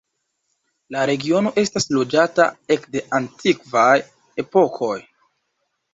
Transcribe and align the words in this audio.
La 0.95 1.03
regiono 1.09 1.51
estas 1.63 1.85
loĝata 1.97 2.47
ekde 2.77 3.05
antikvaj 3.19 3.95
epokoj. 4.45 4.95